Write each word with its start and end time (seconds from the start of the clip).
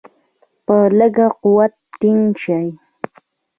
په 0.65 0.75
لږ 0.97 1.15
قوت 1.41 1.73
ټینګ 1.99 2.29
شي. 2.43 2.65